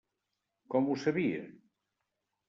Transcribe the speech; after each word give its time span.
Com 0.75 0.87
ho 0.87 0.95
sabia? 1.03 1.43